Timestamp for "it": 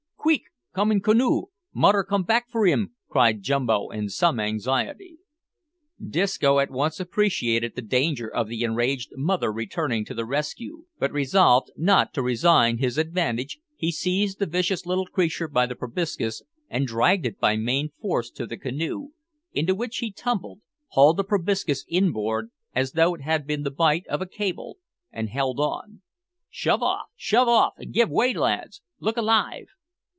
17.25-17.39, 23.15-23.21